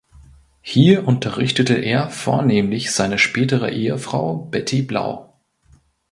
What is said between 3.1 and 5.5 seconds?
spätere Ehefrau Betty Blau.